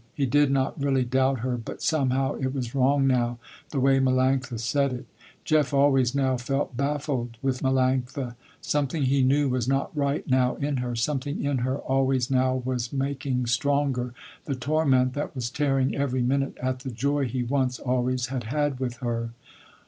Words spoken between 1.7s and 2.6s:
somehow it